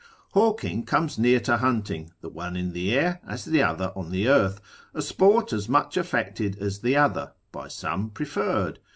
Hawking 0.31 0.83
comes 0.83 1.19
near 1.19 1.39
to 1.41 1.57
hunting, 1.57 2.11
the 2.21 2.29
one 2.29 2.55
in 2.55 2.73
the 2.73 2.91
air, 2.91 3.21
as 3.27 3.45
the 3.45 3.61
other 3.61 3.93
on 3.95 4.09
the 4.09 4.27
earth, 4.27 4.59
a 4.95 5.01
sport 5.03 5.53
as 5.53 5.69
much 5.69 5.95
affected 5.95 6.57
as 6.57 6.79
the 6.79 6.97
other, 6.97 7.33
by 7.51 7.67
some 7.67 8.09
preferred. 8.09 8.79